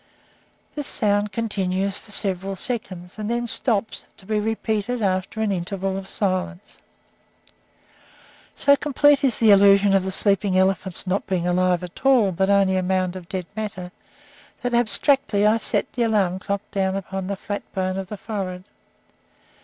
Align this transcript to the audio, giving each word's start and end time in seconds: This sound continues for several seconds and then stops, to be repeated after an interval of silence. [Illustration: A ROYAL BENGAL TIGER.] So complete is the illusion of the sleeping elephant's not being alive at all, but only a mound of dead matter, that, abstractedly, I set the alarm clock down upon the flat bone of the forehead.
This 0.73 0.87
sound 0.87 1.31
continues 1.31 1.95
for 1.95 2.09
several 2.09 2.55
seconds 2.55 3.19
and 3.19 3.29
then 3.29 3.45
stops, 3.45 4.03
to 4.17 4.25
be 4.25 4.39
repeated 4.39 4.99
after 4.99 5.41
an 5.41 5.51
interval 5.51 5.95
of 5.95 6.09
silence. 6.09 6.79
[Illustration: 7.51 7.77
A 7.77 7.85
ROYAL 8.01 8.57
BENGAL 8.57 8.57
TIGER.] 8.57 8.61
So 8.63 8.75
complete 8.81 9.23
is 9.23 9.37
the 9.37 9.51
illusion 9.51 9.93
of 9.93 10.03
the 10.03 10.11
sleeping 10.11 10.57
elephant's 10.57 11.05
not 11.05 11.27
being 11.27 11.45
alive 11.47 11.83
at 11.83 12.03
all, 12.03 12.31
but 12.31 12.49
only 12.49 12.77
a 12.77 12.81
mound 12.81 13.15
of 13.15 13.29
dead 13.29 13.45
matter, 13.55 13.91
that, 14.63 14.73
abstractedly, 14.73 15.45
I 15.45 15.57
set 15.57 15.93
the 15.93 16.01
alarm 16.01 16.39
clock 16.39 16.61
down 16.71 16.95
upon 16.95 17.27
the 17.27 17.35
flat 17.35 17.61
bone 17.71 17.97
of 17.99 18.07
the 18.07 18.17
forehead. 18.17 18.63